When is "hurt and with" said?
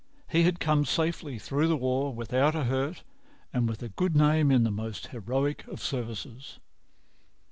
2.63-3.83